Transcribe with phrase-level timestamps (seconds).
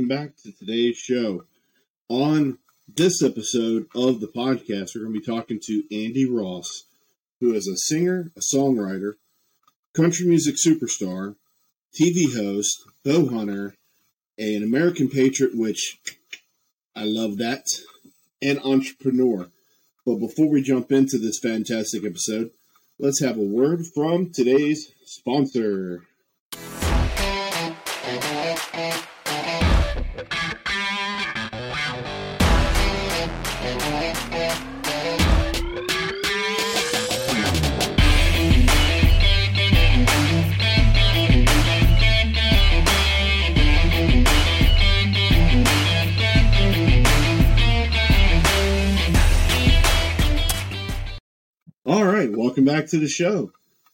[0.00, 1.44] welcome back to today's show.
[2.08, 2.56] On
[2.88, 6.84] this episode of the podcast, we're going to be talking to Andy Ross,
[7.38, 9.16] who is a singer, a songwriter,
[9.94, 11.36] country music superstar,
[12.00, 13.74] TV host, bow hunter,
[14.38, 16.00] an American patriot, which
[16.96, 17.66] I love that,
[18.40, 19.50] and entrepreneur.
[20.06, 22.52] But before we jump into this fantastic episode,
[22.98, 26.04] let's have a word from today's sponsor.
[52.50, 53.52] Welcome back to the show.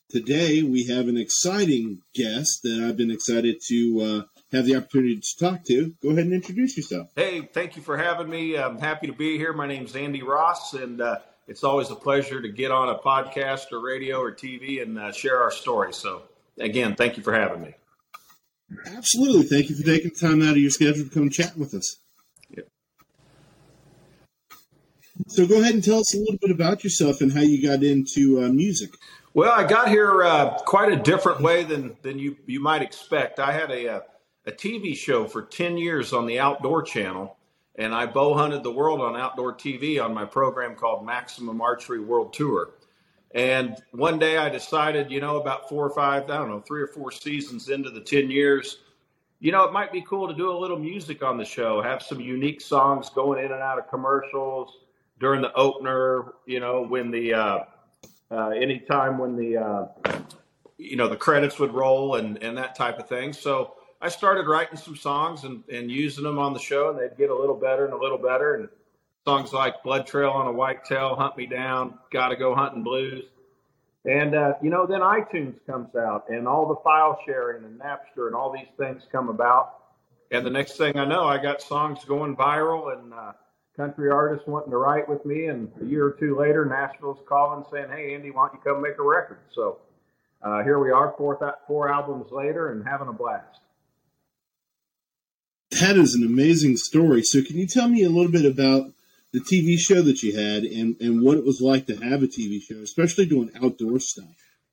[0.08, 5.20] Today we have an exciting guest that I've been excited to uh, have the opportunity
[5.20, 5.94] to talk to.
[6.02, 7.08] Go ahead and introduce yourself.
[7.14, 8.56] Hey, thank you for having me.
[8.56, 9.52] I'm happy to be here.
[9.52, 13.72] My name's Andy Ross, and uh, it's always a pleasure to get on a podcast
[13.72, 15.92] or radio or TV and uh, share our story.
[15.92, 16.22] So,
[16.58, 17.74] again, thank you for having me.
[18.86, 19.42] Absolutely.
[19.42, 21.96] Thank you for taking time out of your schedule to come chat with us.
[22.56, 22.68] Yep.
[25.28, 27.82] So go ahead and tell us a little bit about yourself and how you got
[27.82, 28.90] into uh, music.
[29.34, 33.38] Well, I got here uh, quite a different way than than you you might expect.
[33.38, 34.00] I had a, uh,
[34.46, 37.36] a TV show for ten years on the Outdoor Channel,
[37.76, 42.00] and I bow hunted the world on outdoor TV on my program called Maximum Archery
[42.00, 42.70] World Tour.
[43.34, 46.80] And one day I decided, you know, about four or five, I don't know, three
[46.82, 48.78] or four seasons into the ten years,
[49.40, 52.02] you know, it might be cool to do a little music on the show, have
[52.02, 54.78] some unique songs going in and out of commercials
[55.18, 57.58] during the opener, you know, when the uh,
[58.30, 59.86] uh, anytime when the uh,
[60.78, 63.32] you know the credits would roll and and that type of thing.
[63.32, 67.16] So I started writing some songs and and using them on the show, and they'd
[67.16, 68.54] get a little better and a little better.
[68.56, 68.68] And
[69.24, 73.24] songs like "Blood Trail on a Whitetail," "Hunt Me Down," "Gotta Go Hunting Blues."
[74.04, 78.26] And uh, you know, then iTunes comes out, and all the file sharing and Napster
[78.26, 79.74] and all these things come about.
[80.30, 83.32] And the next thing I know, I got songs going viral, and uh,
[83.76, 85.46] country artists wanting to write with me.
[85.46, 88.82] And a year or two later, Nashville's calling saying, "Hey, Andy, why don't you come
[88.82, 89.78] make a record?" So
[90.42, 93.60] uh, here we are, four th- four albums later, and having a blast.
[95.80, 97.22] That is an amazing story.
[97.22, 98.92] So can you tell me a little bit about
[99.32, 102.26] the TV show that you had and, and what it was like to have a
[102.26, 104.24] TV show, especially doing outdoor stuff?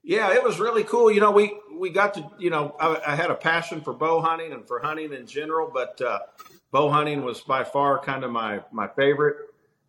[0.04, 1.12] Yeah, it was really cool.
[1.12, 4.22] You know, we we got to, you know, I, I had a passion for bow
[4.22, 6.20] hunting and for hunting in general, but uh,
[6.74, 9.38] bow hunting was by far kind of my my favorite.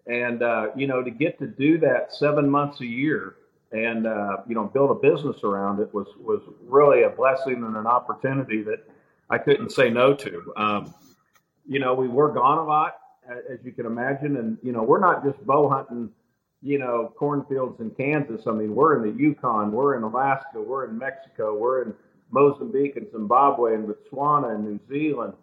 [0.06, 3.36] And uh, you know, to get to do that seven months a year
[3.72, 7.74] and uh, you know build a business around it was was really a blessing and
[7.76, 8.86] an opportunity that
[9.30, 10.52] I couldn't say no to.
[10.56, 10.94] Um,
[11.66, 12.98] you know, we were gone a lot,
[13.50, 16.10] as you can imagine, and you know, we're not just bow hunting
[16.64, 18.46] you know, cornfields in Kansas.
[18.46, 21.94] I mean, we're in the Yukon, we're in Alaska, we're in Mexico, we're in
[22.30, 25.34] Mozambique and Zimbabwe and Botswana and New Zealand,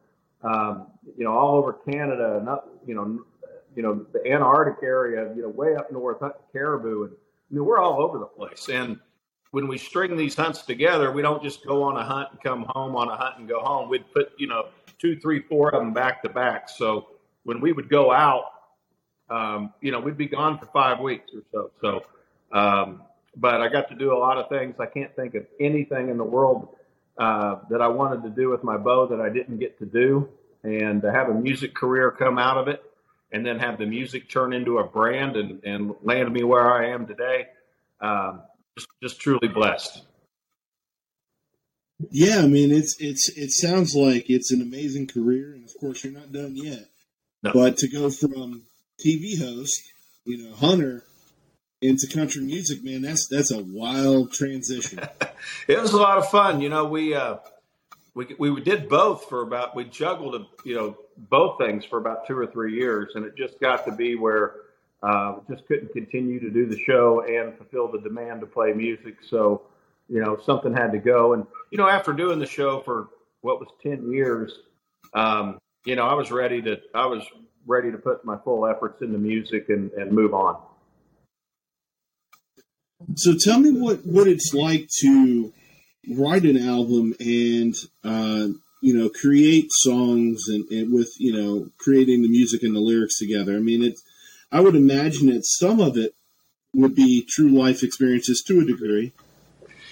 [0.42, 3.24] um, you know, all over Canada and up, you know,
[3.76, 7.66] you know, the Antarctic area, you know, way up north, hunting caribou, and I mean,
[7.66, 8.70] we're all over the place.
[8.70, 9.00] And
[9.52, 12.66] when we string these hunts together, we don't just go on a hunt and come
[12.70, 13.90] home on a hunt and go home.
[13.90, 16.70] We'd put, you know, two, three, four of them back to back.
[16.70, 17.08] So
[17.44, 18.46] when we would go out,
[19.30, 21.72] um, you know, we'd be gone for five weeks or so.
[21.82, 23.04] So, um,
[23.36, 24.76] but I got to do a lot of things.
[24.80, 26.76] I can't think of anything in the world
[27.18, 30.30] uh, that I wanted to do with my bow that I didn't get to do,
[30.64, 32.84] and to have a music career come out of it,
[33.32, 36.90] and then have the music turn into a brand and, and land me where I
[36.90, 37.48] am today.
[38.00, 38.42] Um,
[38.78, 40.04] just, just truly blessed.
[42.10, 46.04] Yeah, I mean it's it's it sounds like it's an amazing career, and of course
[46.04, 46.90] you're not done yet.
[47.44, 47.52] No.
[47.54, 48.64] But to go from
[49.04, 49.82] TV host,
[50.26, 51.04] you know, hunter
[51.82, 55.00] into country music, man, that's that's a wild transition.
[55.68, 56.62] it was a lot of fun.
[56.62, 57.38] You know, we uh,
[58.14, 60.98] we we did both for about we juggled you know
[61.30, 64.56] both things for about two or three years, and it just got to be where
[65.04, 69.18] uh, just couldn't continue to do the show and fulfill the demand to play music.
[69.30, 69.64] So
[70.10, 73.10] you know something had to go, and you know after doing the show for
[73.42, 74.60] what was ten years,
[75.14, 77.24] um, you know I was ready to I was
[77.66, 80.60] ready to put my full efforts into music and, and move on.
[83.16, 85.54] So tell me what, what it's like to
[86.10, 88.48] write an album and uh,
[88.82, 93.18] you know create songs and, and, with you know creating the music and the lyrics
[93.18, 93.56] together.
[93.56, 94.04] I mean, it's
[94.52, 96.14] I would imagine that some of it
[96.74, 99.12] would be true life experiences to a degree.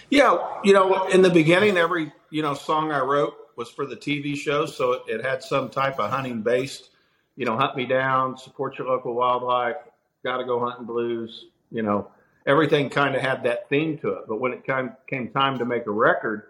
[0.10, 3.96] Yeah, you know, in the beginning, every you know song I wrote was for the
[3.96, 6.90] TV show, so it, it had some type of hunting based,
[7.36, 9.76] you know, hunt me down, support your local wildlife,
[10.24, 12.10] got to go hunting blues, you know,
[12.46, 14.26] everything kind of had that theme to it.
[14.28, 16.44] But when it came, came time to make a record,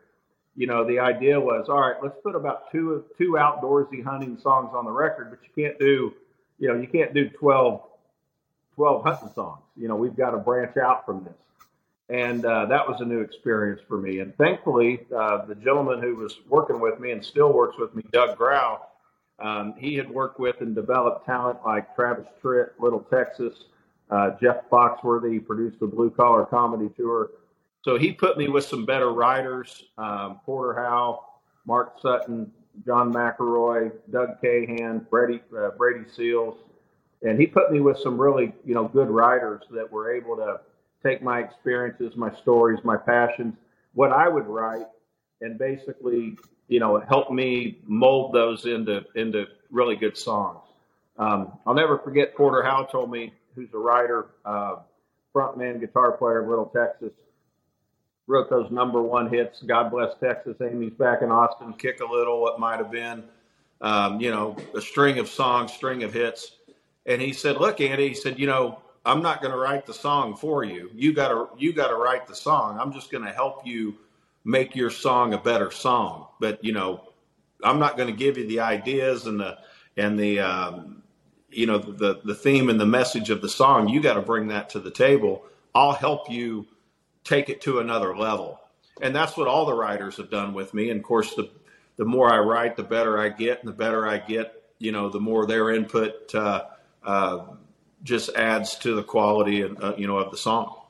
[0.56, 4.38] you know, the idea was, all right, let's put about two of two outdoorsy hunting
[4.38, 6.14] songs on the record, but you can't do,
[6.58, 7.82] you know, you can't do 12,
[8.76, 9.62] 12 hunting songs.
[9.78, 11.34] You know, we've got to branch out from this.
[12.10, 14.20] And uh, that was a new experience for me.
[14.20, 18.04] And thankfully, uh, the gentleman who was working with me and still works with me,
[18.12, 18.82] Doug Grau,
[19.38, 23.66] um, he had worked with and developed talent like Travis Tritt, Little Texas,
[24.10, 27.32] uh, Jeff Foxworthy produced the Blue Collar Comedy Tour.
[27.84, 31.26] So he put me with some better writers, um, Porter Howell,
[31.66, 32.52] Mark Sutton,
[32.86, 36.58] John McElroy, Doug Cahan, Brady, uh, Brady Seals.
[37.22, 40.62] And he put me with some really, you know, good writers that were able to
[41.04, 43.56] take my experiences, my stories, my passions,
[43.94, 44.88] what I would write,
[45.42, 50.62] and basically, you know, help me mold those into into really good songs.
[51.18, 54.78] Um, I'll never forget Porter Howell told me, who's a writer, uh,
[55.36, 57.12] frontman, guitar player of Little Texas,
[58.26, 59.62] wrote those number one hits.
[59.64, 60.56] God bless Texas.
[60.62, 61.74] Amy's back in Austin.
[61.74, 62.42] Kick a little.
[62.42, 63.24] What might have been.
[63.82, 66.52] Um, you know, a string of songs, string of hits.
[67.06, 69.94] And he said, "Look, Andy," he said, "You know, I'm not going to write the
[69.94, 70.90] song for you.
[70.94, 72.78] You got to you got to write the song.
[72.80, 73.96] I'm just going to help you
[74.46, 76.28] make your song a better song.
[76.40, 77.10] But you know,
[77.64, 79.58] I'm not going to give you the ideas and the
[79.98, 80.99] and the um,
[81.52, 83.90] you know the the theme and the message of the song.
[83.90, 85.44] You got to bring that to the table.
[85.74, 86.68] I'll help you
[87.24, 88.60] take it to another level.
[89.02, 90.90] And that's what all the writers have done with me.
[90.90, 91.50] And of course, the
[91.98, 95.10] the more I write, the better I get, and the better I get, you know,
[95.10, 96.34] the more their input.
[96.34, 96.66] Uh,
[97.04, 97.46] uh,
[98.04, 100.82] just adds to the quality and uh, you know of the song.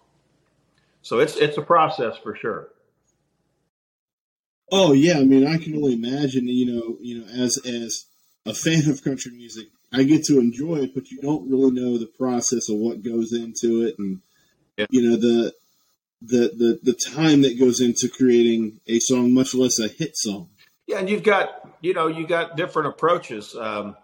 [1.02, 2.70] So it's it's a process for sure.
[4.72, 6.48] Oh yeah, I mean I can only imagine.
[6.48, 8.06] You know, you know, as as
[8.46, 11.98] a fan of country music, I get to enjoy it, but you don't really know
[11.98, 14.22] the process of what goes into it, and
[14.78, 14.86] yeah.
[14.90, 15.54] you know the
[16.22, 20.50] the the the time that goes into creating a song, much less a hit song.
[20.88, 23.56] Yeah, and you've got you know you got different approaches.
[23.56, 23.96] Um,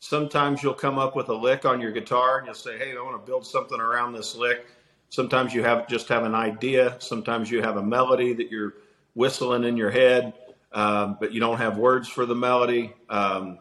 [0.00, 3.02] Sometimes you'll come up with a lick on your guitar and you'll say, "Hey, I
[3.02, 4.66] want to build something around this lick."
[5.10, 6.96] Sometimes you have just have an idea.
[7.00, 8.74] Sometimes you have a melody that you're
[9.14, 10.32] whistling in your head,
[10.72, 12.94] um, but you don't have words for the melody.
[13.10, 13.58] Um,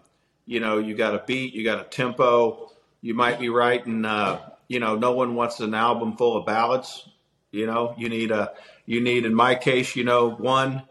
[0.50, 2.72] you know, you got a beat, you got a tempo.
[3.02, 4.04] You might be writing.
[4.04, 7.08] Uh, you know, no one wants an album full of ballads.
[7.52, 8.54] You know, you need a
[8.88, 10.82] you need in my case, you know, one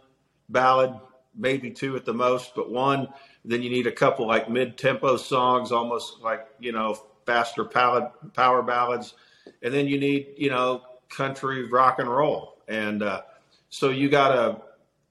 [0.49, 0.95] ballad,
[1.35, 3.09] maybe two at the most, but one
[3.45, 6.97] then you need a couple like mid-tempo songs, almost like you know
[7.27, 9.15] faster power power ballads,
[9.63, 12.59] and then you need you know country rock and roll.
[12.69, 13.23] And uh,
[13.71, 14.61] so you gotta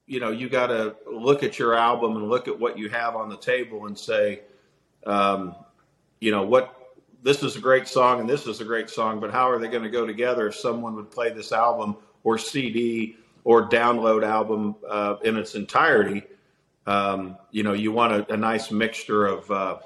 [0.08, 3.30] you know you gotta look at your album and look at what you have on
[3.30, 4.42] the table and say,
[5.06, 5.56] um,
[6.20, 6.74] you know what
[7.24, 9.68] this is a great song and this is a great song, but how are they
[9.68, 14.76] going to go together if someone would play this album or CD or download album
[14.88, 16.24] uh, in its entirety?
[16.86, 19.78] Um, you know, you want a, a nice mixture of, uh,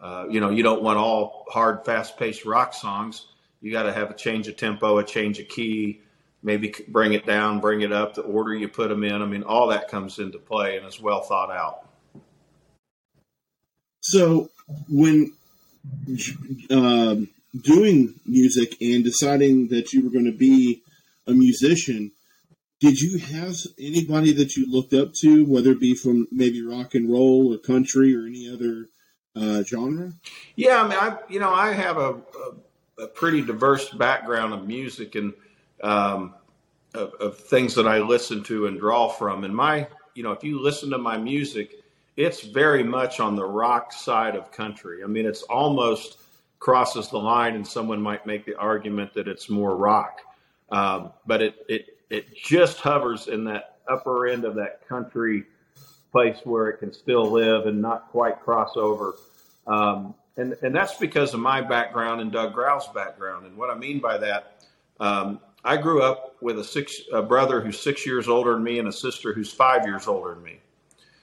[0.00, 3.26] uh, you know, you don't want all hard, fast paced rock songs.
[3.60, 6.00] You got to have a change of tempo, a change of key,
[6.44, 9.22] maybe bring it down, bring it up, the order you put them in.
[9.22, 11.88] I mean, all that comes into play and is well thought out.
[14.00, 14.50] So
[14.88, 15.32] when
[16.70, 20.82] um, doing music and deciding that you were going to be
[21.26, 22.12] a musician,
[22.80, 26.94] did you have anybody that you looked up to, whether it be from maybe rock
[26.94, 28.88] and roll or country or any other
[29.34, 30.12] uh, genre?
[30.54, 32.20] Yeah, I mean, I you know I have a,
[32.98, 35.32] a, a pretty diverse background of music and
[35.84, 36.34] um,
[36.94, 39.44] of, of, things that I listen to and draw from.
[39.44, 41.82] And my you know, if you listen to my music,
[42.16, 45.02] it's very much on the rock side of country.
[45.02, 46.18] I mean, it's almost
[46.58, 50.20] crosses the line, and someone might make the argument that it's more rock.
[50.70, 55.44] Um, but it, it it just hovers in that upper end of that country
[56.12, 59.16] place where it can still live and not quite cross over.
[59.66, 63.46] Um, and, and that's because of my background and Doug Grau's background.
[63.46, 64.64] And what I mean by that,
[65.00, 68.78] um, I grew up with a six a brother who's six years older than me
[68.78, 70.60] and a sister who's five years older than me.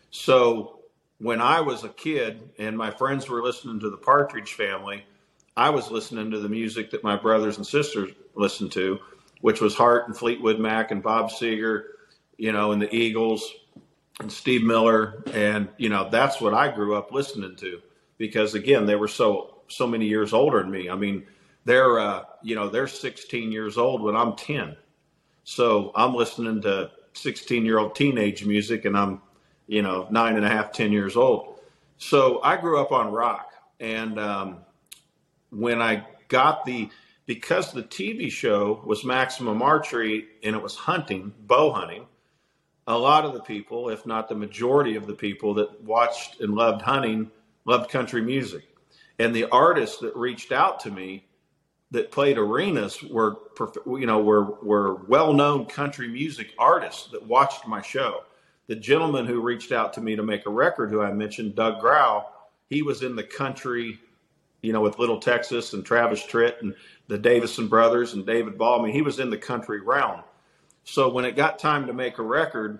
[0.09, 0.79] So
[1.19, 5.05] when I was a kid and my friends were listening to the Partridge Family,
[5.55, 8.99] I was listening to the music that my brothers and sisters listened to
[9.41, 11.83] which was Heart and Fleetwood Mac and Bob Seger,
[12.37, 13.51] you know, and the Eagles
[14.19, 15.23] and Steve Miller.
[15.33, 17.81] And, you know, that's what I grew up listening to
[18.17, 20.89] because, again, they were so, so many years older than me.
[20.89, 21.25] I mean,
[21.65, 24.75] they're, uh, you know, they're 16 years old when I'm 10.
[25.43, 29.21] So I'm listening to 16 year old teenage music and I'm,
[29.67, 31.59] you know, nine and a half, ten years old.
[31.97, 33.53] So I grew up on rock.
[33.79, 34.57] And um,
[35.49, 36.89] when I got the,
[37.25, 42.05] because the TV show was Maximum Archery and it was hunting, bow hunting,
[42.87, 46.53] a lot of the people, if not the majority of the people that watched and
[46.55, 47.31] loved hunting,
[47.65, 48.67] loved country music.
[49.19, 51.25] And the artists that reached out to me
[51.91, 53.37] that played arenas were,
[53.85, 58.23] you know, were, were well-known country music artists that watched my show.
[58.67, 61.81] The gentleman who reached out to me to make a record, who I mentioned, Doug
[61.81, 62.25] Grau,
[62.69, 63.99] he was in the country,
[64.61, 66.73] you know, with Little Texas and Travis Tritt and
[67.07, 68.79] the Davisson brothers and David Ball.
[68.79, 70.21] I mean, he was in the country realm.
[70.85, 72.79] So when it got time to make a record,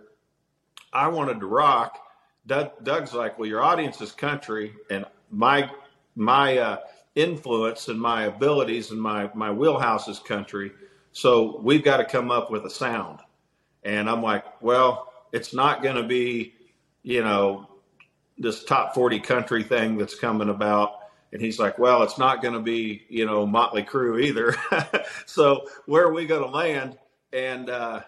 [0.94, 2.00] I wanted to rock.
[2.48, 5.70] Doug, Doug's like, well, your audience is country, and my
[6.16, 6.78] my uh,
[7.16, 10.72] influence and my abilities and my my wheelhouse is country.
[11.12, 13.20] So we've got to come up with a sound.
[13.84, 16.54] And I'm like, well, it's not going to be,
[17.04, 17.68] you know,
[18.38, 21.00] this top 40 country thing that's coming about.
[21.34, 24.56] And he's like, well, it's not going to be, you know, Motley Crue either.
[25.26, 26.98] so where are we going to land?
[27.34, 28.02] And uh,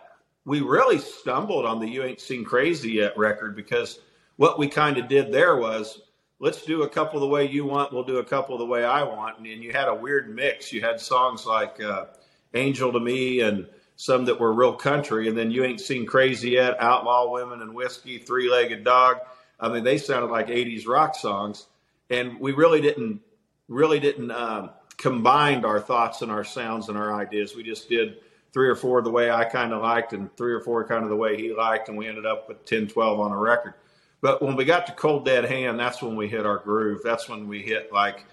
[0.46, 4.00] we really stumbled on the You Ain't Seen Crazy Yet record because
[4.36, 6.02] what we kind of did there was
[6.44, 9.04] let's do a couple the way you want, we'll do a couple the way I
[9.04, 9.38] want.
[9.38, 10.74] And, and you had a weird mix.
[10.74, 12.08] You had songs like uh,
[12.54, 15.30] Angel to Me and some that were real country.
[15.30, 19.20] And then You Ain't Seen Crazy Yet, Outlaw Women and Whiskey, Three Legged Dog.
[19.58, 21.66] I mean, they sounded like 80s rock songs.
[22.10, 23.22] And we really didn't,
[23.70, 27.56] really didn't um, combine our thoughts and our sounds and our ideas.
[27.56, 28.18] We just did
[28.52, 31.10] three or four the way I kind of liked and three or four kind of
[31.10, 31.88] the way he liked.
[31.88, 33.76] And we ended up with 10, 12 on a record.
[34.24, 37.01] But when we got to Cold Dead Hand, that's when we hit our groove.
[37.03, 38.24] That's when we hit like,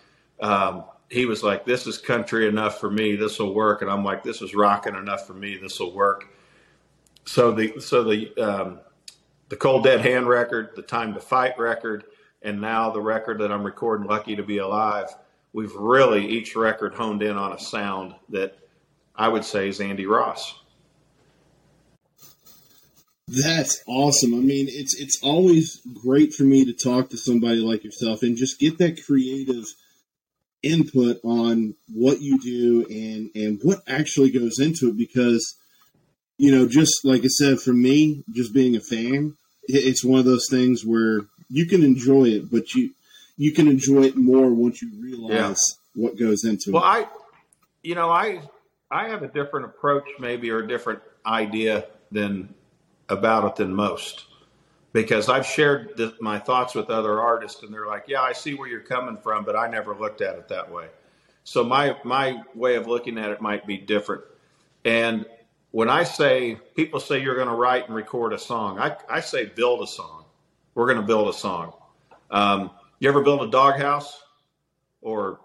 [0.40, 3.16] um, he was like, "This is country enough for me.
[3.16, 5.56] This will work," and I'm like, "This is rocking enough for me.
[5.56, 6.28] This will work."
[7.24, 8.78] So the so the um,
[9.48, 12.04] the Cold Dead Hand record, the Time to Fight record,
[12.42, 15.08] and now the record that I'm recording, Lucky to Be Alive.
[15.52, 18.56] We've really each record honed in on a sound that
[19.16, 20.54] I would say is Andy Ross.
[23.30, 24.34] That's awesome.
[24.34, 28.36] I mean, it's it's always great for me to talk to somebody like yourself and
[28.36, 29.66] just get that creative
[30.64, 35.54] input on what you do and and what actually goes into it because
[36.38, 40.24] you know, just like I said for me, just being a fan, it's one of
[40.24, 41.20] those things where
[41.50, 42.94] you can enjoy it, but you
[43.36, 45.60] you can enjoy it more once you realize
[45.94, 46.02] yeah.
[46.02, 46.86] what goes into well, it.
[46.86, 47.08] Well, I
[47.82, 48.40] you know, I
[48.90, 52.54] I have a different approach maybe or a different idea than
[53.10, 54.24] about it than most
[54.92, 58.68] because I've shared my thoughts with other artists and they're like, "Yeah, I see where
[58.68, 60.88] you're coming from, but I never looked at it that way."
[61.44, 64.22] So my my way of looking at it might be different.
[64.84, 65.26] And
[65.70, 69.20] when I say people say you're going to write and record a song, I, I
[69.20, 70.24] say build a song.
[70.74, 71.74] We're going to build a song.
[72.30, 74.22] Um, you ever build a doghouse
[75.02, 75.40] or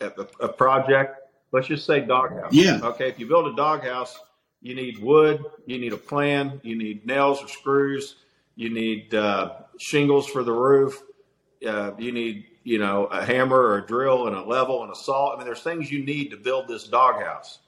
[0.00, 1.20] a, a project?
[1.52, 2.52] Let's just say doghouse.
[2.52, 2.80] Yeah.
[2.82, 3.08] Okay.
[3.08, 4.18] If you build a doghouse,
[4.64, 8.16] you need wood, you need a plan, you need nails or screws,
[8.56, 11.02] you need uh, shingles for the roof,
[11.68, 14.96] uh, you need you know a hammer or a drill and a level and a
[14.96, 15.34] saw.
[15.34, 17.58] I mean, there's things you need to build this doghouse.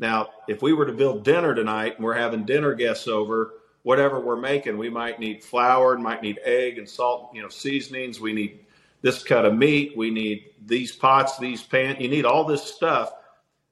[0.00, 3.52] Now, if we were to build dinner tonight and we're having dinner guests over,
[3.84, 7.48] whatever we're making, we might need flour, and might need egg and salt, you know,
[7.48, 8.20] seasonings.
[8.20, 8.58] We need
[9.02, 9.96] this cut of meat.
[9.96, 12.00] We need these pots, these pans.
[12.00, 13.12] You need all this stuff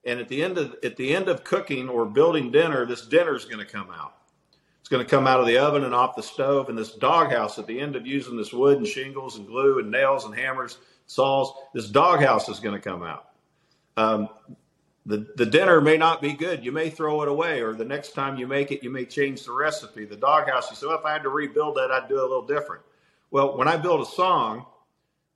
[0.05, 3.35] and at the end of at the end of cooking or building dinner, this dinner
[3.35, 4.15] is going to come out.
[4.79, 6.67] It's going to come out of the oven and off the stove.
[6.67, 9.89] And this doghouse at the end of using this wood and shingles and glue and
[9.89, 13.29] nails and hammers, saws, this doghouse is going to come out.
[13.95, 14.27] Um,
[15.05, 16.65] the, the dinner may not be good.
[16.65, 19.43] You may throw it away, or the next time you make it, you may change
[19.43, 20.05] the recipe.
[20.05, 22.27] The doghouse, you say, well, if I had to rebuild that, I'd do it a
[22.27, 22.83] little different.
[23.31, 24.65] Well, when I build a song,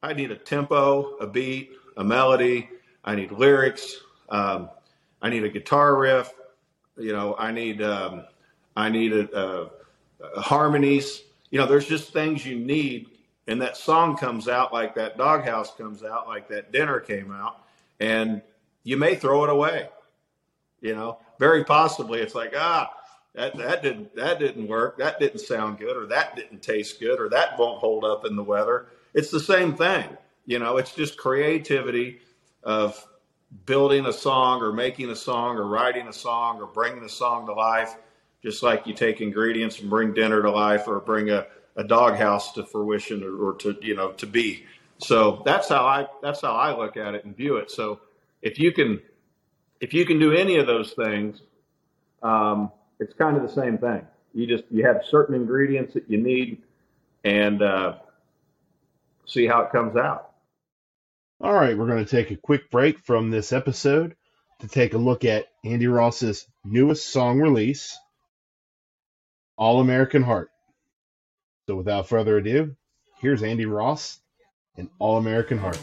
[0.02, 2.70] I need a tempo, a beat, a melody,
[3.04, 3.98] I need lyrics,
[4.30, 4.70] um,
[5.22, 6.32] I need a guitar riff.
[6.98, 8.26] You know, I need um,
[8.76, 9.70] I need a, a,
[10.36, 11.22] a harmonies.
[11.50, 13.08] You know, there's just things you need,
[13.48, 17.64] and that song comes out like that doghouse comes out like that dinner came out,
[18.00, 18.42] and
[18.84, 19.90] you may throw it away.
[20.82, 22.92] You know, very possibly it's like ah
[23.38, 27.20] that that didn't that didn't work, that didn't sound good, or that didn't taste good,
[27.20, 28.88] or that won't hold up in the weather.
[29.14, 30.06] It's the same thing.
[30.48, 32.20] You know, it's just creativity
[32.64, 33.02] of
[33.66, 37.46] building a song or making a song or writing a song or bringing a song
[37.48, 37.96] to life,
[38.44, 41.46] just like you take ingredients and bring dinner to life or bring a,
[41.76, 44.66] a doghouse to fruition or, or to, you know, to be.
[45.00, 47.72] So that's how I, that's how I look at it and view it.
[47.72, 48.00] So
[48.42, 49.02] if you can,
[49.80, 51.42] if you can do any of those things,
[52.24, 54.06] um, it's kind of the same thing.
[54.34, 56.62] You just you have certain ingredients that you need,
[57.24, 57.94] and uh,
[59.26, 60.27] see how it comes out.
[61.39, 64.15] All right, we're going to take a quick break from this episode
[64.62, 67.96] to take a look at Andy Ross's newest song release,
[69.56, 70.50] All American Heart.
[71.67, 72.75] So without further ado,
[73.20, 74.20] here's Andy Ross
[74.77, 75.77] and All American Heart.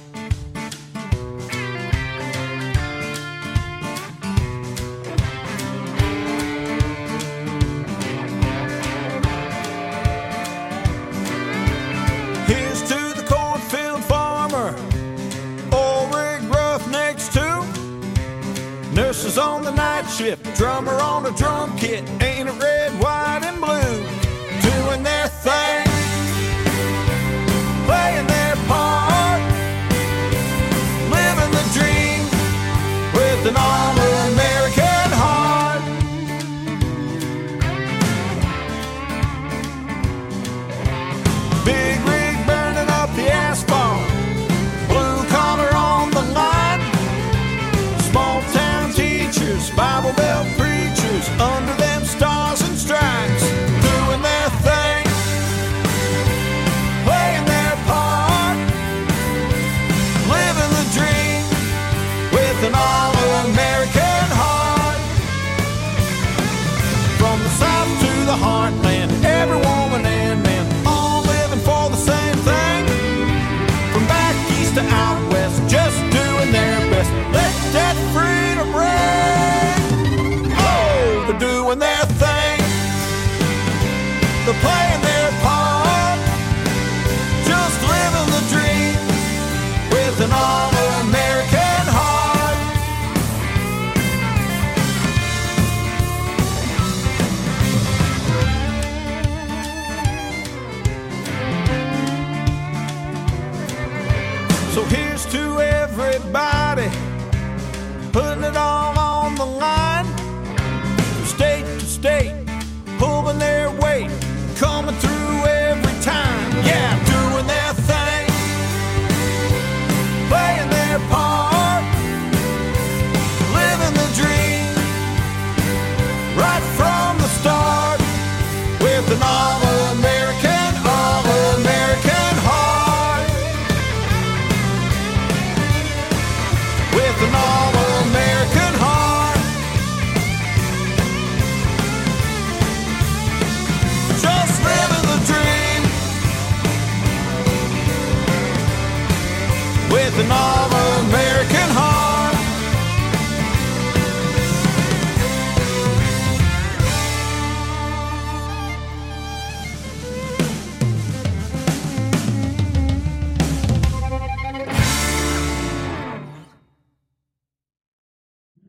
[50.04, 50.73] Bible Belt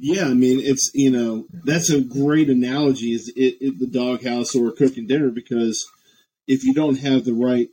[0.07, 4.55] Yeah, I mean it's you know that's a great analogy is it, it the doghouse
[4.55, 5.83] or cooking dinner because
[6.47, 7.69] if you don't have the right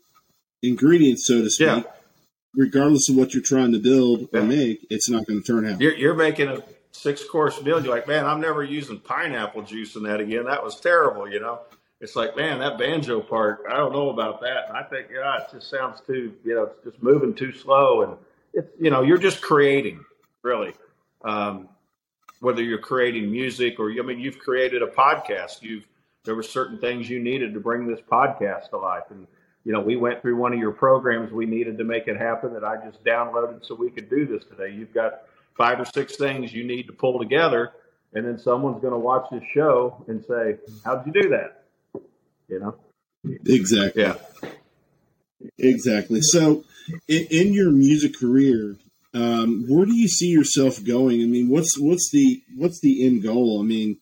[0.62, 1.82] ingredients, so to speak, Yeah.
[2.54, 5.78] regardless of what you're trying to build or make, it's not going to turn out.
[5.78, 7.84] You're, you're making a six course meal.
[7.84, 10.44] You're like, man, I'm never using pineapple juice in that again.
[10.44, 11.60] That was terrible, you know.
[12.00, 14.68] It's like, man, that banjo part, I don't know about that.
[14.68, 18.02] And I think, yeah, it just sounds too, you know, it's just moving too slow.
[18.02, 18.16] And
[18.54, 20.02] it's, you know, you're just creating,
[20.42, 20.72] really.
[21.24, 21.68] Um,
[22.42, 25.62] whether you're creating music or, I mean, you've created a podcast.
[25.62, 25.86] You've,
[26.24, 29.04] there were certain things you needed to bring this podcast to life.
[29.10, 29.28] And,
[29.64, 31.30] you know, we went through one of your programs.
[31.30, 34.42] We needed to make it happen that I just downloaded so we could do this
[34.44, 34.74] today.
[34.74, 35.22] You've got
[35.56, 37.74] five or six things you need to pull together,
[38.12, 41.64] and then someone's going to watch this show and say, "How'd you do that?"
[42.48, 42.74] You know?
[43.46, 44.02] Exactly.
[44.02, 44.16] Yeah.
[45.58, 46.20] Exactly.
[46.22, 46.64] So,
[47.06, 48.76] in, in your music career,
[49.14, 51.22] um, where do you see yourself going?
[51.22, 53.60] I mean, what's what's the what's the end goal?
[53.60, 53.98] I mean,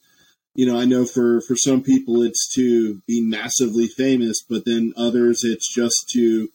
[0.55, 4.93] you know, I know for for some people it's to be massively famous, but then
[4.97, 6.49] others it's just to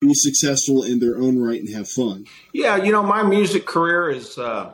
[0.00, 2.26] be successful in their own right and have fun.
[2.52, 4.72] Yeah, you know, my music career is uh,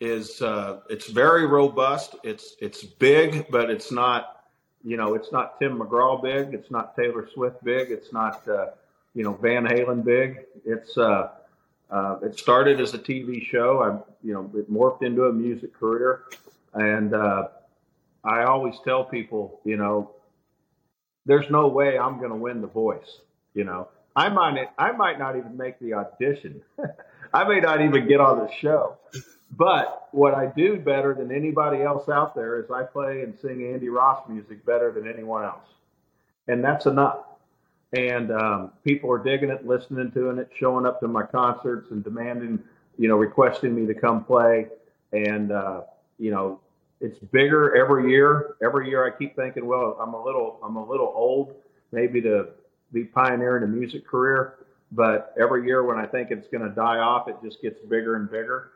[0.00, 2.16] is uh, it's very robust.
[2.22, 4.44] It's it's big, but it's not
[4.84, 6.52] you know it's not Tim McGraw big.
[6.54, 7.90] It's not Taylor Swift big.
[7.90, 8.66] It's not uh,
[9.14, 10.40] you know Van Halen big.
[10.64, 11.30] It's uh,
[11.90, 13.82] uh, it started as a TV show.
[13.82, 16.24] I you know it morphed into a music career,
[16.74, 17.48] and uh,
[18.24, 20.12] I always tell people you know
[21.26, 23.20] there's no way I'm going to win The Voice.
[23.54, 26.60] You know I might I might not even make the audition.
[27.32, 28.96] I may not even get on the show.
[29.50, 33.70] But what I do better than anybody else out there is I play and sing
[33.72, 35.68] Andy Ross music better than anyone else,
[36.48, 37.20] and that's enough.
[37.92, 42.04] And um, people are digging it, listening to it, showing up to my concerts, and
[42.04, 42.58] demanding,
[42.98, 44.66] you know, requesting me to come play.
[45.12, 45.82] And uh,
[46.18, 46.60] you know,
[47.00, 48.56] it's bigger every year.
[48.62, 51.54] Every year, I keep thinking, well, I'm a little, I'm a little old,
[51.92, 52.48] maybe to
[52.92, 54.54] be pioneering a music career.
[54.92, 58.16] But every year, when I think it's going to die off, it just gets bigger
[58.16, 58.70] and bigger.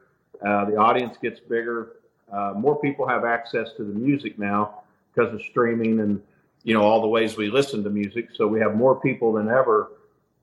[0.44, 1.96] Uh, the audience gets bigger.
[2.32, 4.82] Uh, more people have access to the music now
[5.14, 6.22] because of streaming and
[6.64, 8.28] you know all the ways we listen to music.
[8.34, 9.92] So we have more people than ever,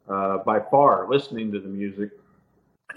[0.07, 2.11] uh, by far, listening to the music,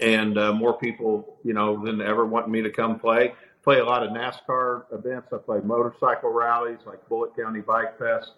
[0.01, 3.33] and uh, more people you know than ever wanting me to come play
[3.63, 5.29] play a lot of NASCAR events.
[5.31, 8.33] I play motorcycle rallies like Bullitt County Bike Fest.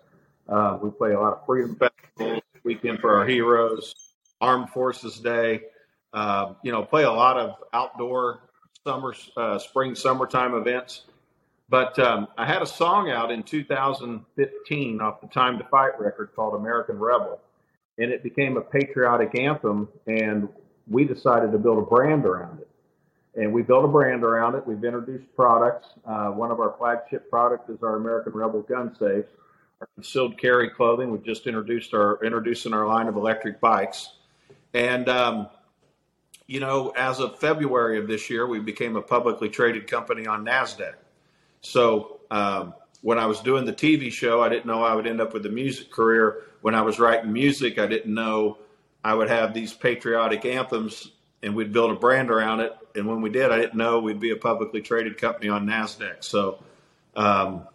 [0.48, 3.94] Uh, we play a lot of freedom festivals, weekend for our heroes,
[4.40, 5.62] Armed Forces Day.
[6.14, 8.42] Uh, you know, play a lot of outdoor
[8.86, 11.06] summer, uh, spring, summertime events.
[11.68, 16.30] But um, I had a song out in 2015 off the Time to Fight record
[16.36, 17.40] called American Rebel,
[17.98, 19.88] and it became a patriotic anthem.
[20.06, 20.48] And
[20.88, 22.70] we decided to build a brand around it
[23.36, 24.66] and we built a brand around it.
[24.66, 25.88] We've introduced products.
[26.06, 29.30] Uh, one of our flagship products is our American Rebel gun safes,
[29.82, 31.12] our concealed carry clothing.
[31.12, 34.14] We've just introduced our introducing our line of electric bikes,
[34.74, 35.48] and um,
[36.48, 40.46] you know, as of February of this year, we became a publicly traded company on
[40.46, 40.96] Nasdaq.
[41.66, 45.20] So um, when I was doing the TV show, I didn't know I would end
[45.20, 46.44] up with a music career.
[46.62, 48.58] When I was writing music, I didn't know
[49.04, 51.12] I would have these patriotic anthems
[51.44, 52.76] and we'd build a brand around it.
[52.96, 56.24] And when we did, I didn't know we'd be a publicly traded company on NASDAQ.
[56.24, 56.64] So,
[57.16, 57.68] um,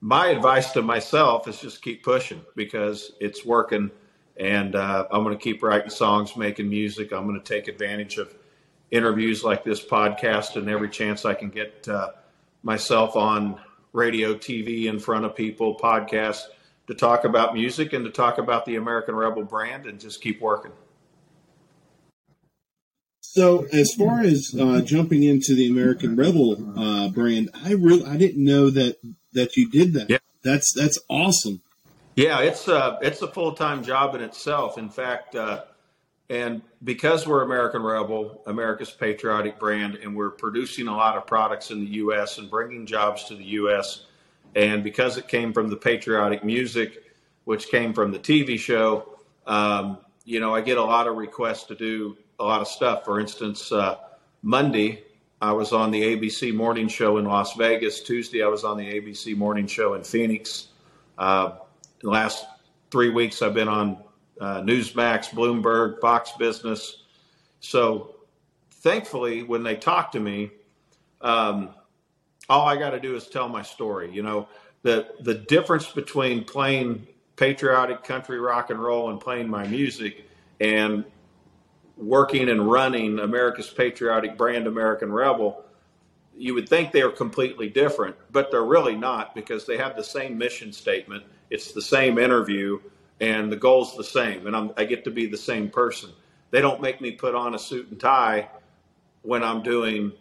[0.00, 3.90] my advice to myself is just keep pushing because it's working.
[4.36, 7.12] And uh, I'm going to keep writing songs, making music.
[7.12, 8.34] I'm going to take advantage of
[8.90, 12.10] interviews like this podcast and every chance I can get uh,
[12.66, 13.58] myself on
[13.92, 16.42] radio, TV, in front of people, podcasts
[16.88, 20.40] to talk about music and to talk about the American Rebel brand and just keep
[20.40, 20.72] working.
[23.20, 28.16] So, as far as uh, jumping into the American Rebel uh, brand, I really I
[28.16, 28.98] didn't know that
[29.32, 30.10] that you did that.
[30.10, 30.18] Yeah.
[30.42, 31.60] That's that's awesome.
[32.14, 34.78] Yeah, it's a uh, it's a full time job in itself.
[34.78, 35.64] In fact, uh,
[36.28, 41.70] and because we're American Rebel, America's patriotic brand, and we're producing a lot of products
[41.70, 42.38] in the U.S.
[42.38, 44.06] and bringing jobs to the U.S.
[44.56, 47.04] And because it came from the patriotic music,
[47.44, 51.64] which came from the TV show, um, you know, I get a lot of requests
[51.64, 53.04] to do a lot of stuff.
[53.04, 53.98] For instance, uh,
[54.42, 55.04] Monday,
[55.40, 58.00] I was on the ABC morning show in Las Vegas.
[58.00, 60.68] Tuesday, I was on the ABC morning show in Phoenix.
[61.16, 61.52] Uh,
[62.00, 62.44] the last
[62.90, 63.98] three weeks, I've been on
[64.40, 67.04] uh, Newsmax, Bloomberg, Fox Business.
[67.60, 68.16] So,
[68.70, 70.50] thankfully, when they talk to me,
[71.20, 71.70] um,
[72.48, 74.10] all I got to do is tell my story.
[74.12, 74.48] You know,
[74.82, 80.24] the the difference between playing patriotic country rock and roll and playing my music
[80.60, 81.04] and
[81.96, 85.64] working and running America's patriotic brand, American Rebel,
[86.36, 90.04] you would think they are completely different, but they're really not because they have the
[90.04, 91.24] same mission statement.
[91.50, 92.80] It's the same interview,
[93.20, 94.46] and the goal's the same.
[94.46, 96.10] And I'm, I get to be the same person.
[96.50, 98.48] They don't make me put on a suit and tie
[99.22, 100.12] when I'm doing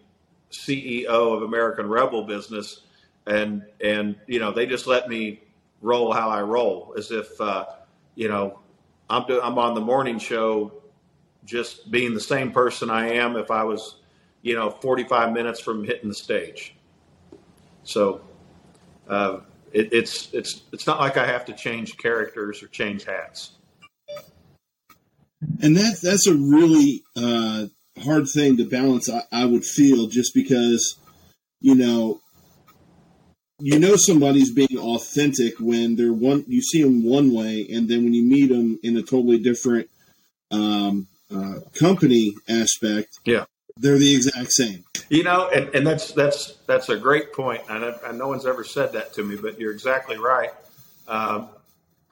[0.52, 2.82] CEO of American Rebel business,
[3.28, 5.42] and and you know they just let me
[5.82, 7.66] roll how I roll, as if uh,
[8.16, 8.60] you know
[9.10, 10.72] I'm do, I'm on the morning show
[11.46, 13.98] just being the same person I am if I was,
[14.42, 16.76] you know, 45 minutes from hitting the stage.
[17.84, 18.22] So
[19.08, 19.42] uh,
[19.76, 23.52] it, it's it's it's not like I have to change characters or change hats.
[25.62, 27.66] And that that's a really uh,
[28.02, 29.10] hard thing to balance.
[29.10, 30.96] I, I would feel just because,
[31.60, 32.22] you know,
[33.60, 36.46] you know somebody's being authentic when they're one.
[36.48, 39.90] You see them one way, and then when you meet them in a totally different
[40.52, 43.46] um, uh, company aspect, yeah,
[43.78, 44.84] they're the exact same.
[45.10, 48.46] You know, and, and that's that's that's a great point, and, I, and no one's
[48.46, 50.52] ever said that to me, but you're exactly right.
[51.08, 51.50] Um,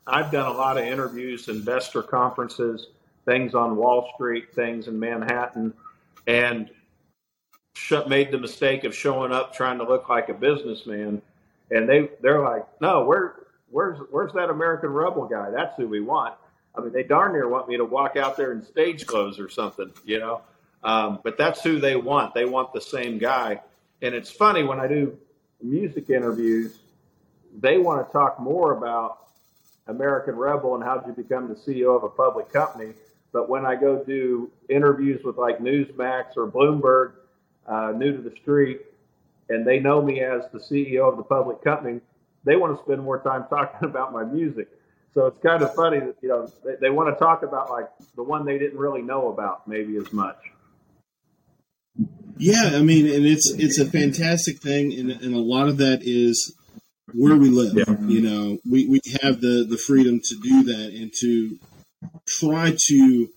[0.06, 2.88] I've done a lot of interviews, investor conferences,
[3.26, 5.74] things on Wall Street, things in Manhattan,
[6.28, 6.70] and
[7.76, 11.22] sh- made the mistake of showing up trying to look like a businessman,
[11.72, 13.36] and they they're like, no, where
[13.72, 15.50] where's where's that American Rebel guy?
[15.50, 16.36] That's who we want.
[16.76, 19.50] I mean, they darn near want me to walk out there in stage clothes or
[19.50, 20.42] something, you know.
[20.84, 22.34] Um, but that's who they want.
[22.34, 23.62] They want the same guy.
[24.02, 25.18] And it's funny when I do
[25.62, 26.78] music interviews,
[27.58, 29.20] they want to talk more about
[29.88, 32.94] American Rebel and how did you become the CEO of a public company.
[33.32, 37.14] But when I go do interviews with like Newsmax or Bloomberg,
[37.68, 38.82] uh, new to the street,
[39.50, 42.00] and they know me as the CEO of the public company,
[42.44, 44.68] they want to spend more time talking about my music.
[45.14, 47.88] So it's kind of funny that you know they, they want to talk about like
[48.16, 50.38] the one they didn't really know about maybe as much.
[52.38, 56.00] Yeah, I mean, and it's it's a fantastic thing, and, and a lot of that
[56.02, 56.54] is
[57.14, 57.74] where we live.
[57.76, 57.96] Yeah.
[58.08, 61.60] You know, we, we have the the freedom to do that and to
[62.28, 63.30] try to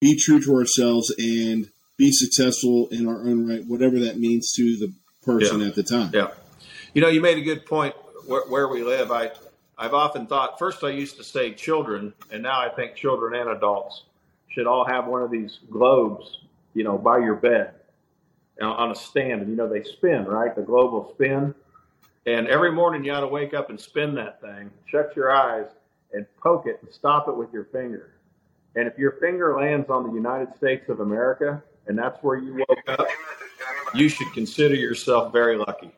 [0.00, 4.76] be true to ourselves and be successful in our own right, whatever that means to
[4.78, 5.66] the person Yeah.
[5.66, 6.10] at the time.
[6.14, 6.28] Yeah,
[6.94, 7.94] you know, you made a good point.
[8.26, 9.32] Where, where we live, I
[9.76, 10.58] I've often thought.
[10.58, 14.04] First, I used to say children, and now I think children and adults
[14.48, 16.38] should all have one of these globes,
[16.74, 17.72] you know, by your bed,
[18.68, 20.54] on a stand, and you know they spin, right?
[20.54, 21.54] The globe will spin,
[22.26, 25.66] and every morning you ought to wake up and spin that thing, shut your eyes,
[26.12, 28.12] and poke it and stop it with your finger.
[28.76, 32.64] And if your finger lands on the United States of America, and that's where you
[32.68, 33.08] woke up,
[33.94, 35.92] you should consider yourself very lucky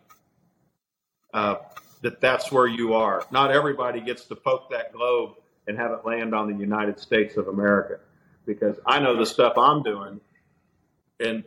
[1.35, 1.57] uh,
[2.03, 3.25] that that's where you are.
[3.31, 5.35] Not everybody gets to poke that globe
[5.67, 8.01] and have it land on the United States of America
[8.47, 10.21] because I know the stuff I'm doing.
[11.21, 11.45] And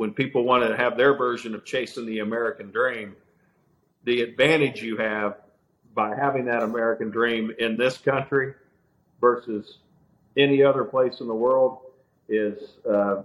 [0.00, 3.14] when people want to have their version of chasing the American dream,
[4.04, 5.36] the advantage you have
[5.94, 8.54] by having that American dream in this country
[9.20, 9.76] versus
[10.38, 11.80] any other place in the world
[12.30, 13.22] is, uh,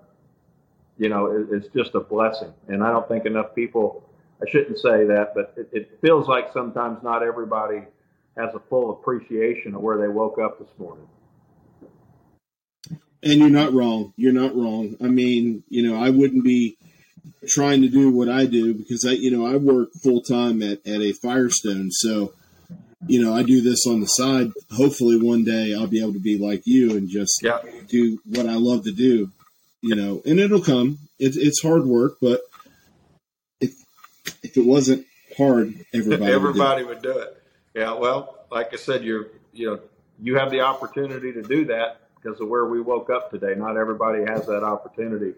[0.97, 2.53] you know, it- it's just a blessing.
[2.67, 4.03] And I don't think enough people,
[4.45, 7.83] I shouldn't say that, but it, it feels like sometimes not everybody
[8.35, 11.07] has a full appreciation of where they woke up this morning.
[13.25, 14.13] And you're not wrong.
[14.15, 14.95] You're not wrong.
[15.03, 16.77] I mean, you know, I wouldn't be
[17.47, 20.85] trying to do what I do because I, you know, I work full time at,
[20.85, 21.89] at a Firestone.
[21.91, 22.33] So,
[23.07, 24.51] you know, I do this on the side.
[24.71, 27.59] Hopefully one day I'll be able to be like you and just Yeah.
[27.88, 29.31] do what I love to do,
[29.81, 30.99] you know, and it'll come.
[31.17, 32.41] It's, it's hard work, but
[33.59, 33.73] if,
[34.43, 35.05] if it wasn't
[35.38, 37.41] hard, everybody, would do everybody would do it.
[37.73, 39.79] Yeah, well, like I said, you're you know
[40.21, 43.53] you have the opportunity to do that because of where we woke up today.
[43.55, 45.33] Not everybody has that opportunity,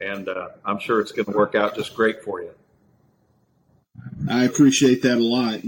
[0.00, 2.50] and uh, I'm sure it's going to work out just great for you.
[4.30, 5.60] I appreciate that a lot.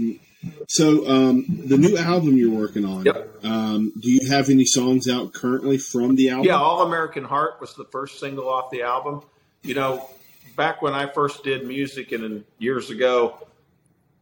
[0.69, 3.43] So, um, the new album you're working on, Yep.
[3.43, 6.45] um, do you have any songs out currently from the album?
[6.45, 9.21] Yeah, All American Heart was the first single off the album.
[9.63, 10.09] You know,
[10.55, 13.45] back when I first did music and and years ago,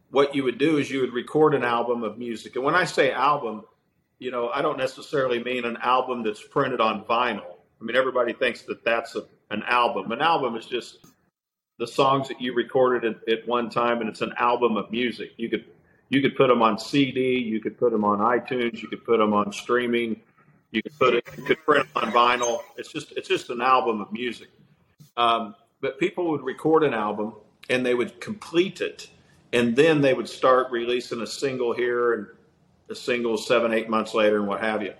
[0.09, 2.55] what you would do is you would record an album of music.
[2.55, 3.63] And when I say album,
[4.19, 7.55] you know, I don't necessarily mean an album that's printed on vinyl.
[7.81, 10.11] I mean, everybody thinks that that's a, an album.
[10.11, 11.05] An album is just
[11.77, 15.31] the songs that you recorded at, at one time, and it's an album of music.
[15.37, 15.65] You could
[16.09, 19.19] you could put them on CD, you could put them on iTunes, you could put
[19.19, 20.19] them on streaming,
[20.71, 22.61] you could put it, you could print them on vinyl.
[22.77, 24.49] It's just it's just an album of music.
[25.15, 27.33] Um, but people would record an album
[27.69, 29.09] and they would complete it,
[29.53, 32.27] and then they would start releasing a single here and
[32.89, 34.93] a single seven, eight months later, and what have you.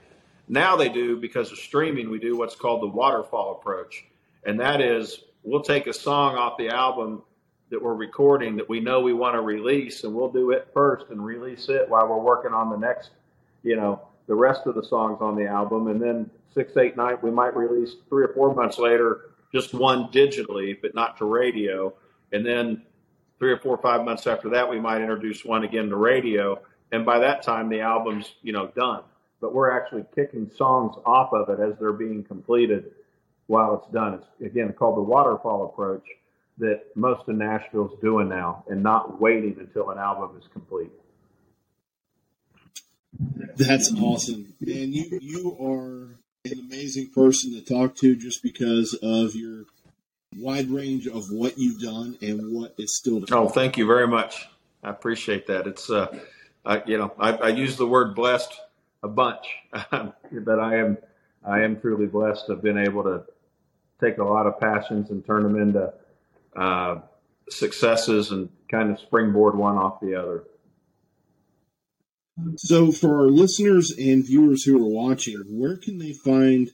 [0.47, 2.09] Now they do because of streaming.
[2.09, 4.05] We do what's called the waterfall approach,
[4.45, 7.21] and that is we'll take a song off the album
[7.69, 11.05] that we're recording that we know we want to release, and we'll do it first
[11.11, 13.11] and release it while we're working on the next,
[13.63, 17.17] you know, the rest of the songs on the album, and then six, eight, nine,
[17.21, 21.93] we might release three or four months later just one digitally, but not to radio,
[22.31, 22.81] and then
[23.39, 26.59] three or four five months after that, we might introduce one again to radio,
[26.91, 29.03] and by that time the album's you know done.
[29.41, 32.91] But we're actually kicking songs off of it as they're being completed
[33.47, 34.15] while it's done.
[34.15, 36.03] It's again called the waterfall approach
[36.57, 40.91] that most of Nashville's doing now, and not waiting until an album is complete.
[43.55, 44.53] That's awesome.
[44.61, 49.65] And you you are an amazing person to talk to just because of your
[50.37, 53.45] wide range of what you've done and what is still to come.
[53.45, 54.47] Oh, thank you very much.
[54.83, 55.67] I appreciate that.
[55.67, 56.07] It's, uh,
[56.65, 58.53] I, you know, I, I use the word blessed
[59.03, 60.97] a bunch, but I am,
[61.45, 63.23] I am truly blessed to have been able to
[64.01, 65.93] take a lot of passions and turn them into
[66.55, 66.99] uh,
[67.49, 70.43] successes and kind of springboard one off the other.
[72.55, 76.71] So, for our listeners and viewers who are watching, where can they find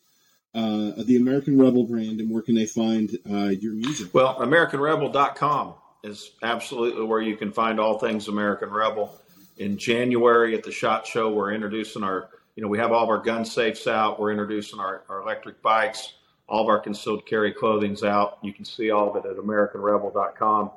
[0.54, 4.14] uh, the American Rebel brand and where can they find uh, your music?
[4.14, 9.20] Well, AmericanRebel.com is absolutely where you can find all things American Rebel.
[9.58, 13.10] In January at the SHOT Show, we're introducing our, you know, we have all of
[13.10, 14.20] our gun safes out.
[14.20, 16.14] We're introducing our, our electric bikes.
[16.48, 18.38] All of our concealed carry clothing's out.
[18.42, 20.72] You can see all of it at AmericanRebel.com.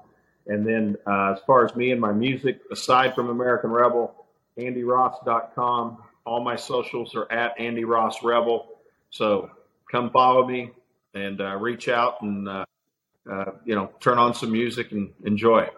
[0.47, 5.99] And then uh, as far as me and my music, aside from American Rebel, AndyRoss.com.
[6.25, 8.79] All my socials are at Andy Ross Rebel.
[9.11, 9.51] So
[9.91, 10.71] come follow me
[11.15, 12.65] and uh, reach out and uh,
[13.31, 15.75] uh, you know, turn on some music and enjoy it.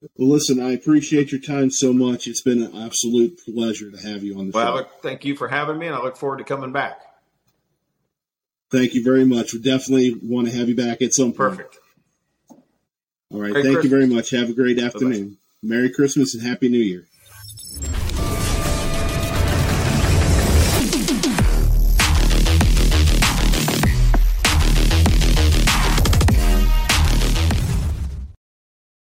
[0.00, 2.26] Well, listen, I appreciate your time so much.
[2.28, 4.74] It's been an absolute pleasure to have you on the well, show.
[4.74, 7.00] Well, thank you for having me, and I look forward to coming back.
[8.70, 9.54] Thank you very much.
[9.54, 11.56] We definitely want to have you back at some point.
[11.56, 11.78] Perfect.
[13.30, 13.52] All right.
[13.52, 13.84] Merry thank Christmas.
[13.84, 14.30] you very much.
[14.30, 15.30] Have a great afternoon.
[15.30, 15.36] Bye-bye.
[15.62, 17.06] Merry Christmas and Happy New Year.